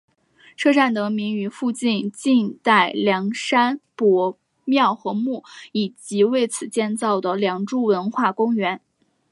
[0.57, 4.35] 车站得名于附近晋代梁山伯
[4.65, 5.43] 庙和墓
[5.73, 8.81] 以及为此建造的梁祝文化公园。